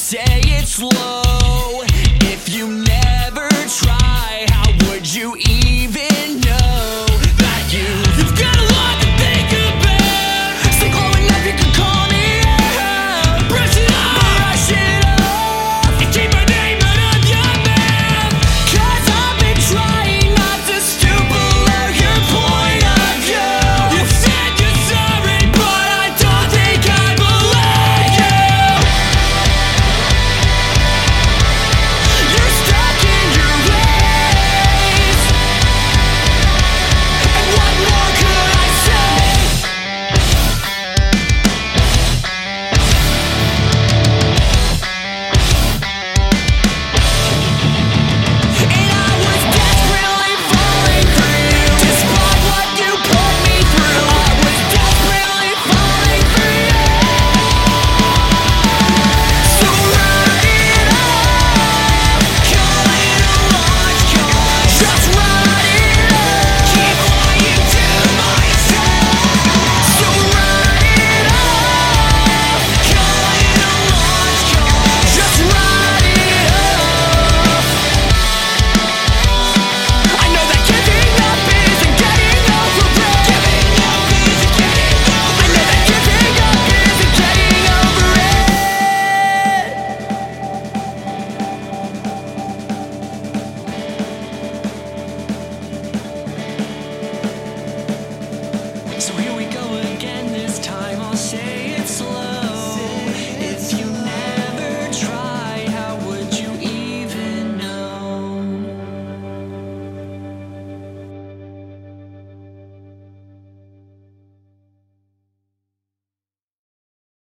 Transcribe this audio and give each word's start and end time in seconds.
say 0.00 0.24
it's 0.46 0.80
love. 0.80 1.29